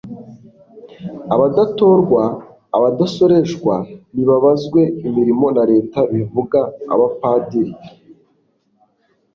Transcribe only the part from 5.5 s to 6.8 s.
na Leta bivuga